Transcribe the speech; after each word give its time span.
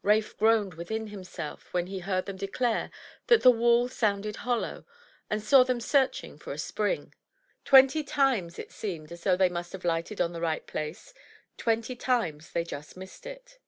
Rafe 0.00 0.34
groaned 0.38 0.72
within 0.76 1.08
himself 1.08 1.74
when 1.74 1.88
he 1.88 1.98
heard 1.98 2.24
them 2.24 2.38
declare 2.38 2.90
that 3.26 3.42
the 3.42 3.50
wall 3.50 3.86
sounded 3.86 4.36
hollow, 4.36 4.86
and 5.28 5.42
saw 5.42 5.62
them 5.62 5.78
searching 5.78 6.38
for 6.38 6.54
a 6.54 6.58
spring. 6.58 7.12
Twenty 7.66 8.02
times 8.02 8.58
it 8.58 8.72
seemed 8.72 9.12
as 9.12 9.24
though 9.24 9.36
they 9.36 9.50
must 9.50 9.72
have 9.72 9.84
lighted 9.84 10.22
on 10.22 10.32
the 10.32 10.40
right 10.40 10.66
place. 10.66 11.12
Twenty 11.58 11.94
times 11.96 12.52
they 12.52 12.64
just 12.64 12.96
missed 12.96 13.26
it. 13.26 13.58